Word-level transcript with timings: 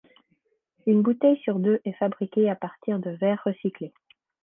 Une 0.87 1.03
bouteille 1.03 1.37
sur 1.43 1.59
deux 1.59 1.79
est 1.85 1.93
fabriquée 1.93 2.49
à 2.49 2.55
partir 2.55 2.97
de 2.97 3.11
verre 3.11 3.39
recyclé. 3.45 3.93